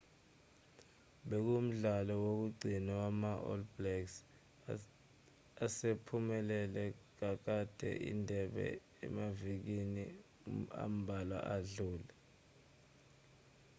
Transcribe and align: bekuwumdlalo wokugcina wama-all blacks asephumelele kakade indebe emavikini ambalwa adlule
bekuwumdlalo 1.27 2.13
wokugcina 2.25 2.91
wama-all 3.01 3.63
blacks 3.75 4.15
asephumelele 5.65 6.83
kakade 7.19 7.89
indebe 8.11 8.65
emavikini 9.05 10.03
ambalwa 10.85 11.39
adlule 11.55 12.11